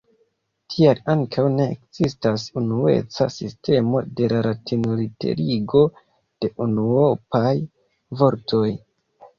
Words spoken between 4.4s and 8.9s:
latinliterigo de unuopaj vortoj.